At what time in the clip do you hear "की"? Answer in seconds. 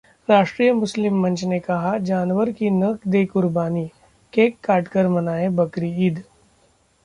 2.51-2.69